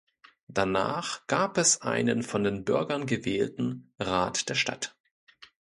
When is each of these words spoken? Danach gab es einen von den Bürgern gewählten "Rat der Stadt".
Danach 0.47 1.27
gab 1.27 1.59
es 1.59 1.81
einen 1.83 2.23
von 2.23 2.43
den 2.43 2.65
Bürgern 2.65 3.05
gewählten 3.05 3.93
"Rat 3.99 4.49
der 4.49 4.55
Stadt". 4.55 4.95